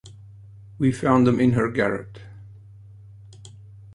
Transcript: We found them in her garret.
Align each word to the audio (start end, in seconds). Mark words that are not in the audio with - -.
We 0.79 0.91
found 0.91 1.27
them 1.27 1.39
in 1.39 1.51
her 1.51 1.69
garret. 1.69 2.21